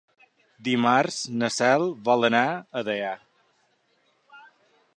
[0.67, 2.41] Dimarts na Cel vol anar
[2.81, 3.13] a Deià.